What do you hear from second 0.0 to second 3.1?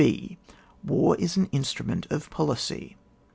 J5.— WAR IS AN INSTRUMENT OF POLICY.